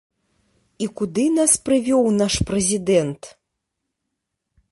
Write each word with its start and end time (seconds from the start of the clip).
І 0.85 0.87
куды 1.01 1.25
нас 1.39 1.51
прывёў 1.67 2.03
наш 2.21 2.33
прэзідэнт? 2.51 3.21